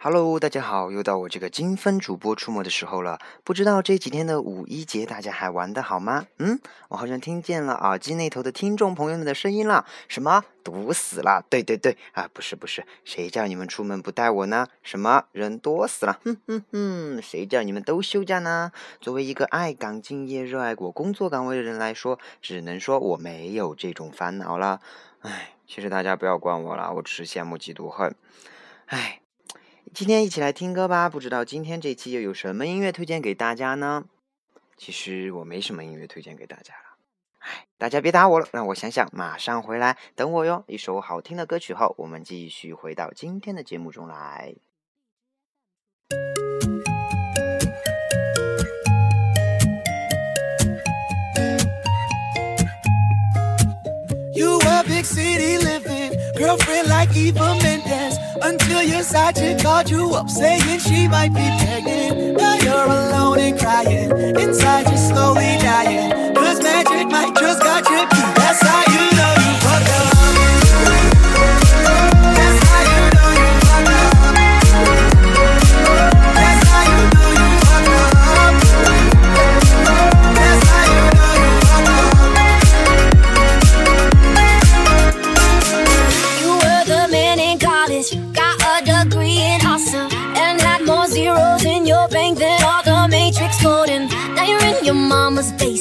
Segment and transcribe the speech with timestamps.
[0.00, 3.18] Hello，大家好，又到我这个金分主播出没的时候了。
[3.42, 6.26] 不知道这几天的五一节大家还玩得好吗？
[6.38, 6.60] 嗯，
[6.90, 9.84] 我好像听见了耳机那头的听众朋友们的声音了。
[10.06, 10.44] 什么？
[10.62, 11.44] 堵死了？
[11.50, 14.68] 对对对，啊，不是不是，谁叫你们出门不带我呢？
[14.84, 15.24] 什么？
[15.32, 16.20] 人多死了？
[16.22, 18.70] 哼哼哼，谁叫你们都休假呢？
[19.00, 24.80] 作为一个爱岗敬业、热爱我工作岗位的人来说，只能说我没有这种烦恼了。
[25.22, 28.14] 唉，其实大家不要管我了，我只是羡慕嫉妒恨。
[28.86, 29.22] 唉。
[29.94, 34.04] 今天一起来听歌吧，不知道今天这期又有什么音乐推荐给大家呢？
[34.76, 36.96] 其实我没什么音乐推荐给大家了，
[37.38, 40.62] 哎，大家别打我了，让我想想，马上回来等我哟。
[40.66, 44.54] 一首好听的歌曲后，我们继续回到今天的节目中来。
[54.34, 55.58] You were big city
[56.48, 58.16] girlfriend like Eva Mendes.
[58.40, 62.38] Until your side chick called you up saying she might be pregnant.
[62.38, 66.34] Now you're alone and crying, inside you're slowly dying.
[66.34, 68.34] Cause magic might just got you beat.
[68.40, 70.17] That's how you know you fucked up.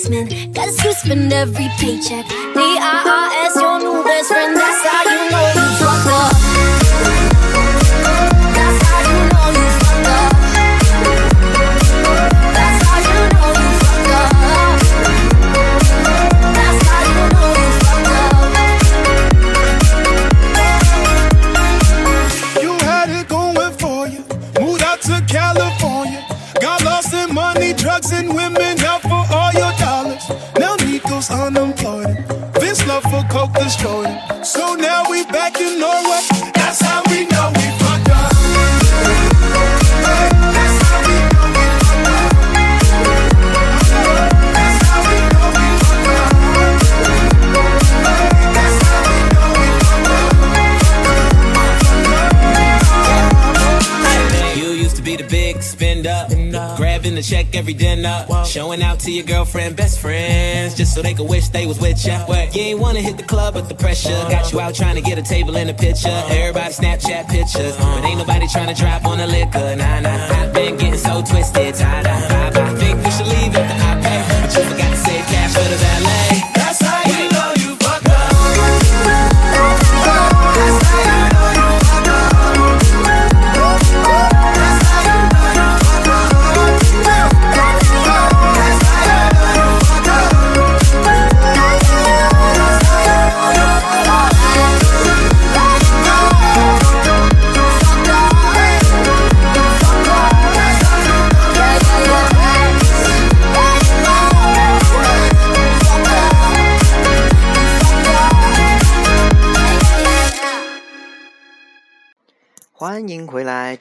[0.09, 2.27] Basement, cause you spend every paycheck.
[2.27, 6.56] The IRS, your new best friend, that's how you know you fucked up.
[32.97, 34.17] Love for coke destroyed.
[34.43, 36.21] So now we back in Norway.
[36.55, 37.06] That's how
[57.27, 61.49] check every dinner, showing out to your girlfriend, best friends, just so they could wish
[61.49, 62.25] they was with ya.
[62.25, 62.55] What?
[62.55, 65.17] You ain't wanna hit the club, but the pressure got you out trying to get
[65.17, 66.23] a table in a picture.
[66.29, 69.75] Everybody Snapchat pictures, but ain't nobody trying to drop on the liquor.
[69.75, 72.31] Nah, nah, I've been getting so twisted, tied up.
[72.31, 75.53] I, I think we should leave after I pay, but you forgot to save cash
[75.53, 75.96] for the valet.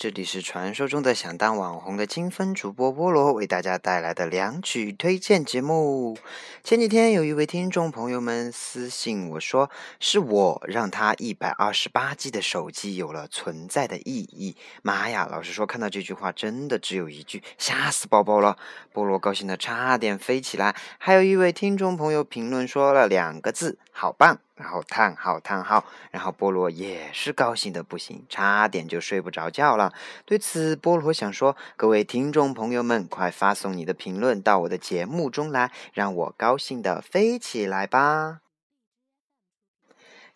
[0.06, 6.16] 这里是传说中的想当网红的金分主播菠萝为大家带来的两曲推荐节目。
[6.62, 9.68] 前几天有一位听众朋友们私信我说，
[9.98, 14.54] 是我让他一百二十八 G 的手机有了存在的意义。
[14.82, 18.56] 妈呀，老实说，看到这句话真的只有一句，吓死宝宝了。
[18.94, 20.76] 菠萝高兴的差点飞起来。
[20.98, 24.38] 还有一位听众朋友评论说了两个字，好棒。
[24.56, 29.92] 然后叹号叹号，然后菠萝也是高兴的不行，差点就睡不着觉了。
[30.24, 38.45] 对此，菠萝想说，各位听众朋友们，快发送你的评论到我的节目中来，让我高兴的飞起来吧。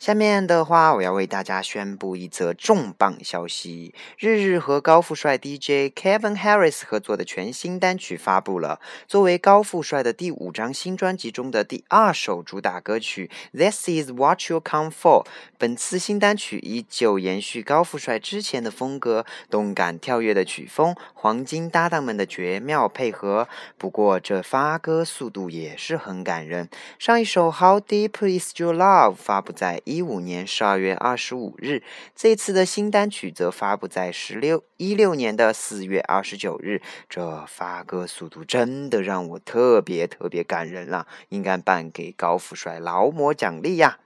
[0.01, 8.81] 下面的话，我要为大家宣布一则重磅消息：日日和高富帅 DJ Kevin Harris 合作的全新单曲发布了。
[9.07, 15.25] 作为高富帅的第五张新专辑中的第二首主打歌曲《This Is What You Come For》，
[15.59, 23.47] 本次新单曲依旧延续高富帅之前的风格，动感跳跃的曲风，黄金搭档们的绝妙配合。
[23.77, 26.71] 不过，这发歌速度也是很感人。
[26.99, 31.83] 上一首《How Deep Is Your Love》发布在一五年十二月二十五日，
[32.15, 36.81] 这次的新单曲则发布在十六一六年的四月二十九日。
[37.09, 43.99] 这发歌速度真的让我特别特别感人了，应该颁给高富帅劳模奖励呀！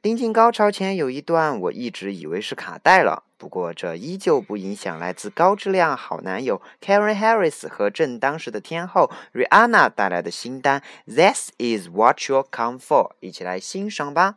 [0.00, 3.24] 临近高潮前有一段，我一直以为是卡带了。
[3.36, 14.36] 不过这依旧不影响来自高质量好男友 Karen Harris 和正当时的天后 Rihanna 带来的新单 This Is What You Come For，一起来欣赏吧。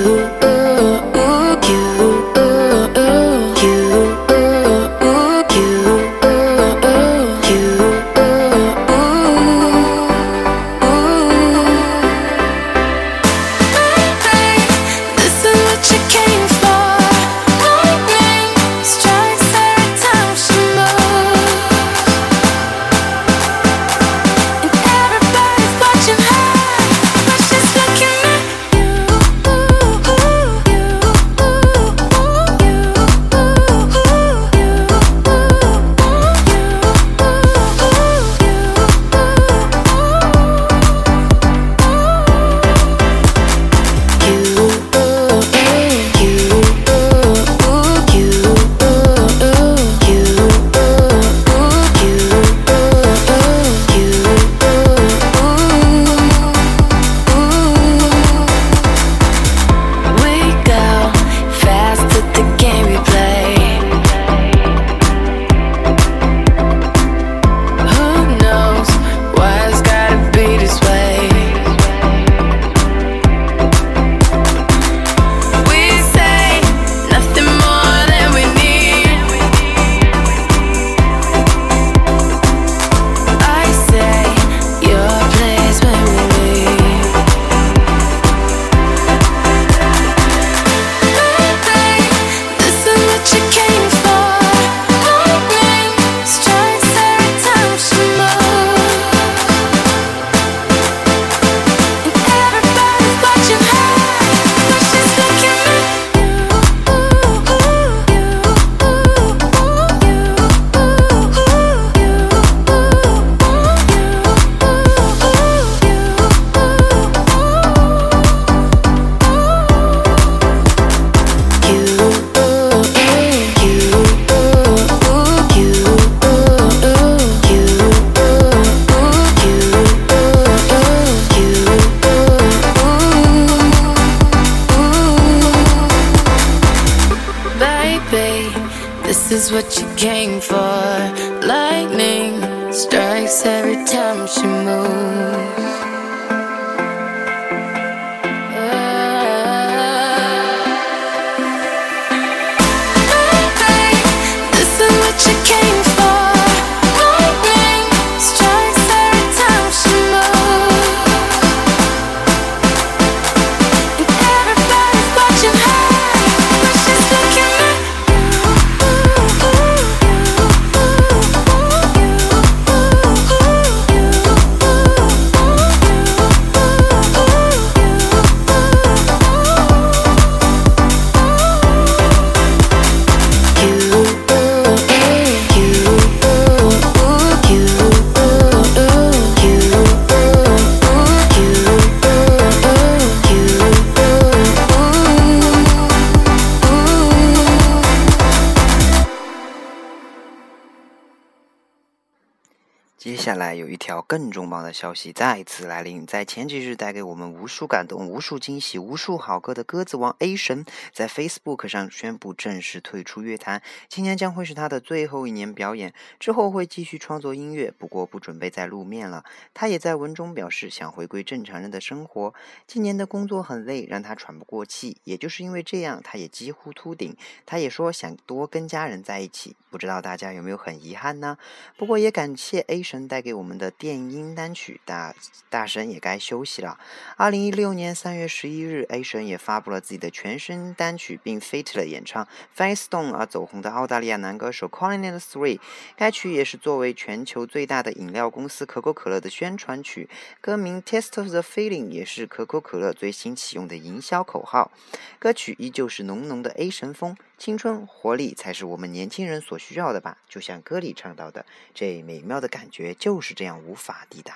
[203.31, 219.23] 下来有一条更重磅的消息再次来临，在前几日带给我们无数感动、无数惊喜、无数好歌的鸽子王 A 神，在 Facebook 上宣布正式退出乐坛，今年将会是他的最后一年表演，之后会继续创作音乐，不过不准备再露面了。
[219.53, 222.33] 他也在文中表示想回归正常人的生活。
[222.67, 227.15] 今年的工作很累，让他喘不过气，也就是因为这样，他也几乎秃顶。
[227.45, 231.37] 他也说想多跟家人在一起，不知道大家有没有很遗憾呢？
[231.77, 235.13] 不过也感谢 A 神带给我们的电音单曲，大
[235.49, 236.79] 大神也该休息了。
[237.17, 245.59] 二零一六年三月十一日，A 神也发布了自己的全新单曲，并 feat 了演唱 Firestone 而走红的澳大利亚男歌手 Colin and Three。
[245.95, 250.09] 该曲也是作为全球最大的饮料公司可口可乐的宣传曲，
[250.39, 254.71] 歌名 Taste of the Feeling 也是可口可乐最新启用的营销口号。
[255.19, 260.15] 歌曲依旧是浓浓的 A 神风，青春活力才是我们年轻人所需要的吧？
[260.29, 261.43] 就像歌里唱到的，
[261.73, 264.35] 这美妙的感觉就是这样无法抵挡。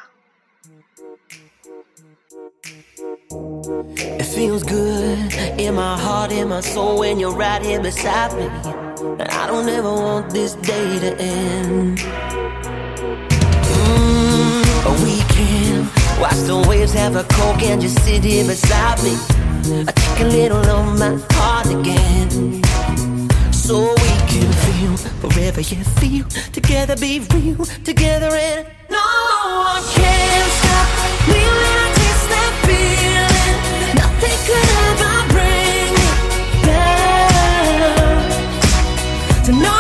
[4.18, 8.50] It feels good in my heart, in my soul when you're right here beside me.
[9.20, 12.00] I don't ever want this day to end.
[13.70, 15.86] Mm, a weekend,
[16.20, 19.16] watch the waves have a coke and just sit here beside me.
[19.88, 22.65] I take a little of my heart again.
[23.66, 29.02] So we can feel forever, yeah, feel together, be real together, and no
[29.66, 30.88] one can stop
[31.28, 33.58] me when I taste that feeling.
[33.98, 36.10] Nothing could ever bring me
[36.70, 38.22] down.
[39.46, 39.78] So no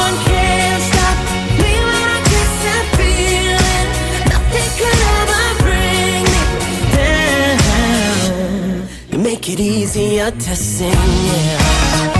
[0.00, 1.16] one can stop
[1.60, 3.88] me I taste that feeling.
[4.32, 6.42] Nothing could ever bring me
[9.12, 9.22] down.
[9.22, 10.88] Make it easier to sing,
[11.26, 12.17] yeah.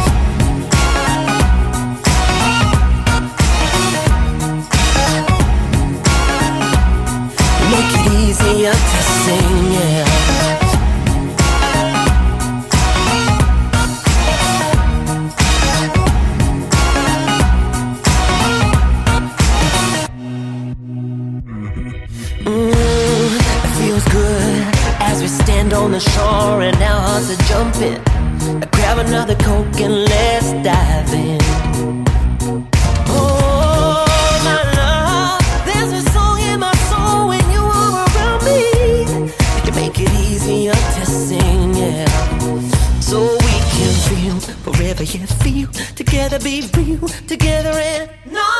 [47.45, 48.51] No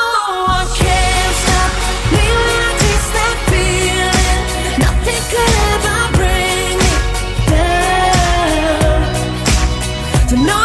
[0.47, 1.71] one can stop
[2.13, 4.43] me I taste that feeling.
[4.85, 6.93] Nothing could ever bring me
[7.51, 9.01] down.
[10.29, 10.63] So no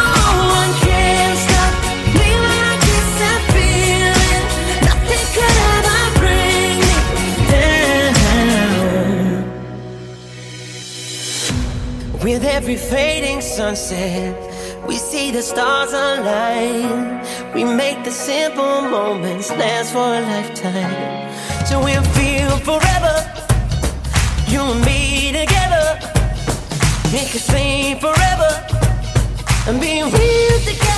[0.58, 1.72] one can stop
[2.18, 4.44] me I taste that feeling.
[4.88, 6.96] Nothing could ever bring me
[8.14, 8.22] down.
[12.22, 14.34] With every fading sunset,
[14.86, 17.24] we see the stars align.
[17.54, 21.32] We make the simple moments last for a lifetime.
[21.64, 23.14] So we'll feel forever,
[24.48, 25.86] you and me together.
[27.12, 28.50] Make us sing forever
[29.68, 30.93] and be real together.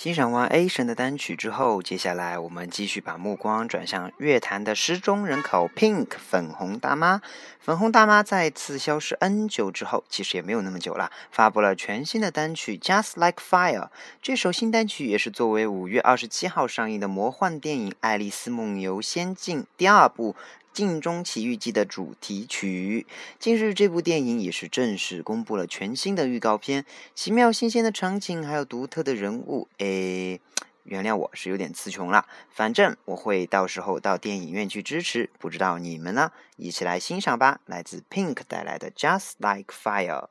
[0.00, 7.20] 欣赏完 A 神的单曲之后，接下来我们继续把目光转向乐坛的失踪人口 Pink 粉红大妈。
[7.60, 13.80] 粉红大妈再次消失 N 久之后，其实也没有那么久了，发布了全新的单曲《Just Like Fire》。
[14.22, 20.32] 这首新单曲也是作为五月二十七号上映的魔幻电影《爱丽丝梦游仙境》第二部。
[20.72, 23.06] 《镜中奇遇记》的主题曲。
[23.38, 26.84] 近日，这部电影也是正式公布了全新的预告片，
[27.14, 29.68] 奇妙新鲜的场景，还有独特的人物。
[29.78, 30.40] 诶，
[30.84, 36.32] 原谅我是有点词穷了，反正我会到时候到电影院去支持，不知道你们呢？
[36.56, 40.24] 一起来欣赏吧，来自 Pink 带来的《Just Like Fire》。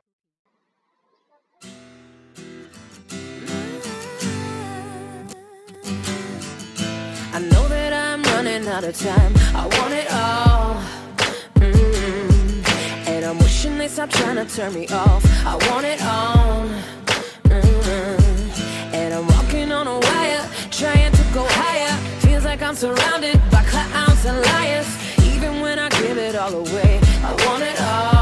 [8.83, 9.33] Of time.
[9.55, 10.75] I want it all.
[11.55, 15.23] mm And I'm wishing they stop trying to turn me off.
[15.45, 16.65] I want it all.
[17.45, 21.93] mm And I'm walking on a wire, trying to go higher.
[22.21, 24.87] Feels like I'm surrounded by clowns and liars.
[25.33, 28.18] Even when I give it all away, I want it all.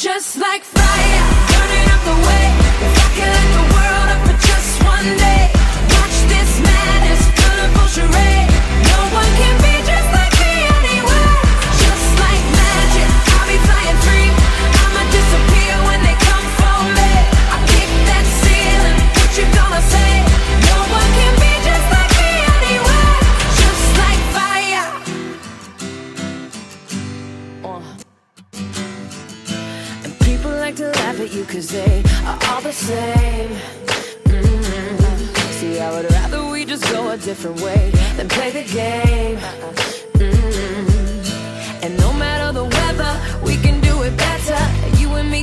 [0.00, 0.69] Just like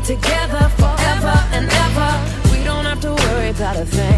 [0.07, 2.11] together forever and ever.
[2.53, 4.16] We don't have to worry about a thing,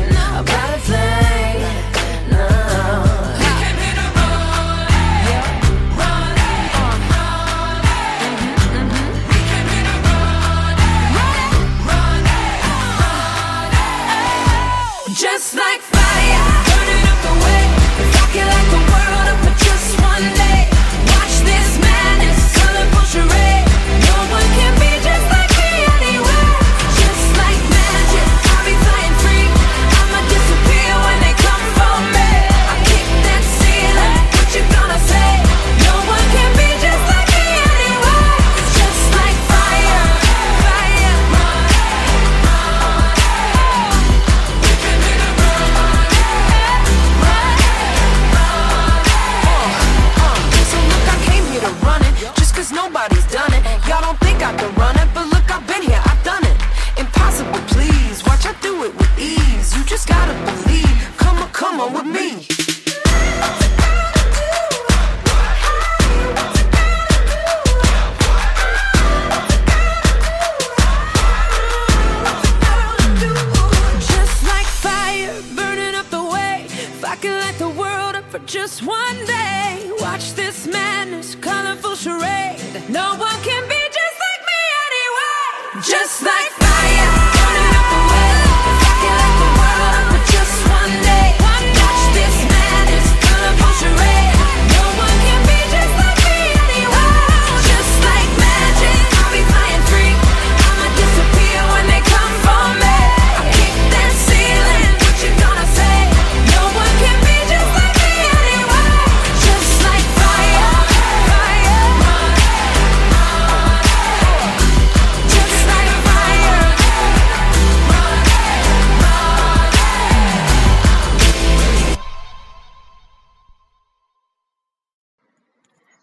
[82.90, 83.29] No one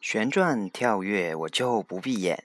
[0.09, 2.45] 旋转跳跃，我就不闭眼。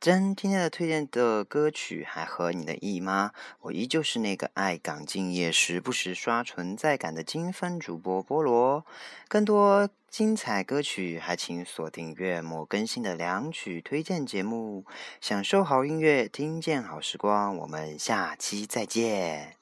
[0.00, 3.30] 真，今天的推荐的歌曲还合你的意吗？
[3.60, 8.84] 我依旧是那个爱岗敬业、时不时刷存在感的金分主播菠萝。
[9.28, 14.84] 更多精彩歌曲，还请锁定月末更新的两曲推荐节目，
[15.20, 17.56] 享受好音乐，听见好时光。
[17.58, 19.54] 我们下期再见。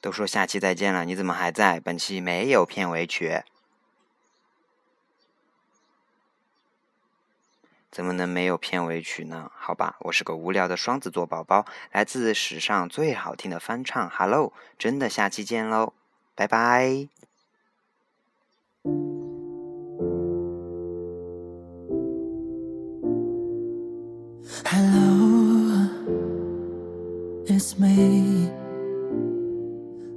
[0.00, 1.80] 都说下期再见了，你怎么还在？
[1.80, 3.42] 本期没有片尾曲。
[7.96, 9.50] 怎么能没有片尾曲呢？
[9.56, 15.94] 好吧，我是个无聊的双子座宝宝，来自史上最好听的翻唱《Hello》，真的下期见喽，
[16.34, 17.08] 拜拜。
[24.66, 25.88] Hello,
[27.46, 28.50] it's me.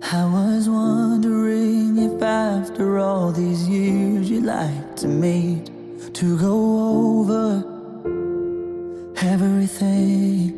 [0.01, 5.68] I was wondering if after all these years you'd like to meet
[6.19, 6.57] to go
[6.99, 7.63] over
[9.21, 10.51] everything.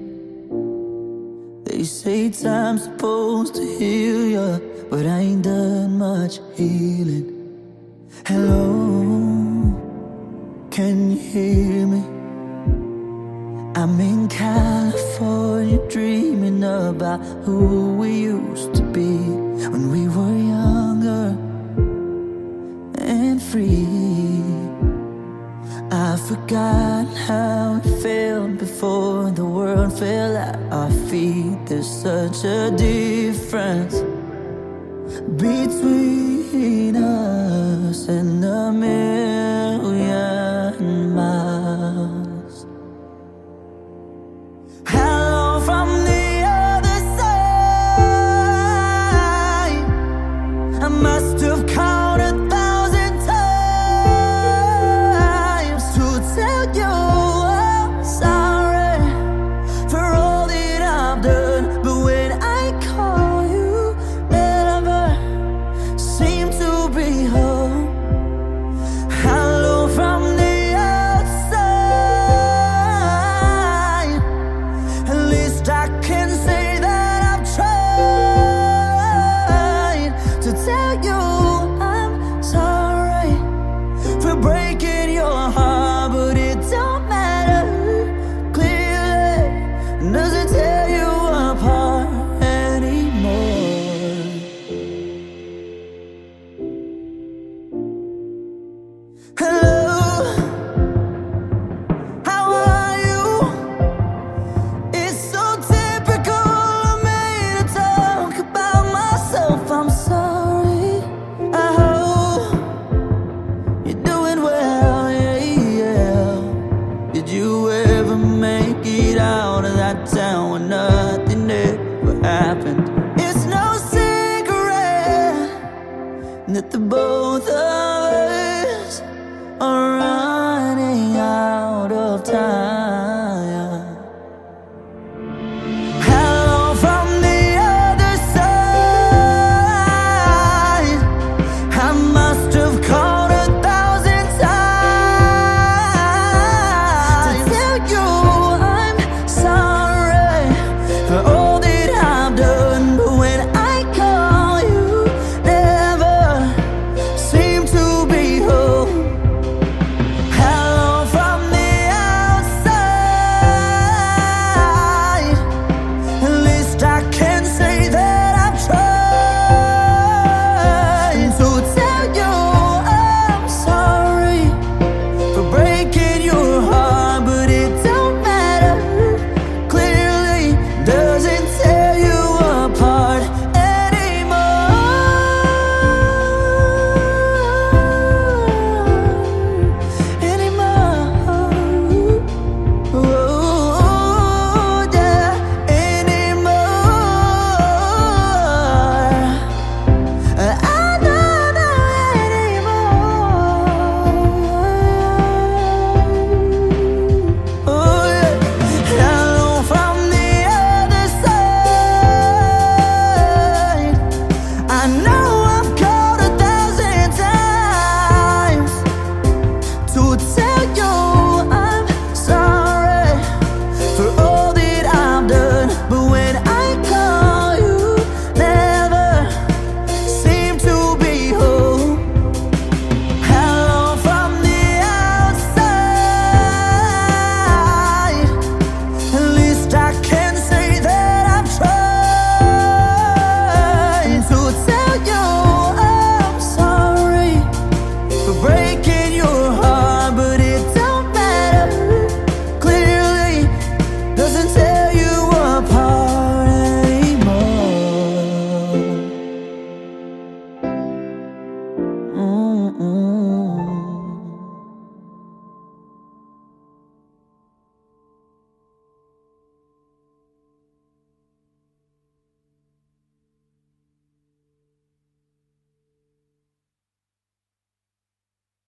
[1.65, 7.27] They say time's supposed to heal you, but I ain't done much healing.
[8.25, 8.65] Hello,
[10.71, 12.01] can you hear me?
[13.79, 18.80] I'm in California dreaming about who we used to